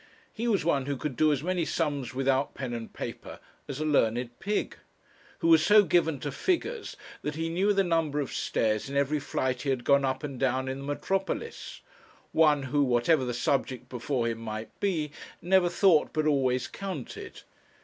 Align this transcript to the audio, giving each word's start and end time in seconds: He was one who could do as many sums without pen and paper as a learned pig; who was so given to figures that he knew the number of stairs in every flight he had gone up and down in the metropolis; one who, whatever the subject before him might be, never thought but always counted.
He 0.33 0.47
was 0.47 0.65
one 0.65 0.87
who 0.87 0.97
could 0.97 1.15
do 1.15 1.31
as 1.31 1.43
many 1.43 1.63
sums 1.63 2.11
without 2.11 2.55
pen 2.55 2.73
and 2.73 2.91
paper 2.91 3.39
as 3.67 3.79
a 3.79 3.85
learned 3.85 4.31
pig; 4.39 4.75
who 5.45 5.47
was 5.47 5.63
so 5.63 5.83
given 5.83 6.19
to 6.21 6.31
figures 6.31 6.97
that 7.21 7.35
he 7.35 7.49
knew 7.49 7.71
the 7.71 7.83
number 7.83 8.19
of 8.19 8.33
stairs 8.33 8.89
in 8.89 8.97
every 8.97 9.19
flight 9.19 9.61
he 9.61 9.69
had 9.69 9.83
gone 9.83 10.03
up 10.03 10.23
and 10.23 10.39
down 10.39 10.67
in 10.67 10.79
the 10.79 10.85
metropolis; 10.85 11.81
one 12.31 12.63
who, 12.63 12.81
whatever 12.83 13.23
the 13.23 13.31
subject 13.35 13.89
before 13.89 14.27
him 14.27 14.39
might 14.39 14.71
be, 14.79 15.11
never 15.39 15.69
thought 15.69 16.13
but 16.13 16.25
always 16.25 16.67
counted. 16.67 17.43